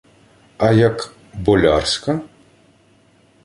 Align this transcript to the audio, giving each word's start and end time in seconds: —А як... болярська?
—А 0.57 0.71
як... 0.71 1.13
болярська? 1.33 2.21